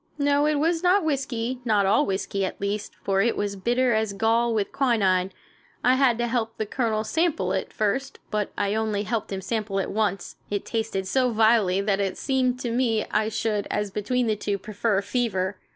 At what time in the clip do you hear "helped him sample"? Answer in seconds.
9.03-9.77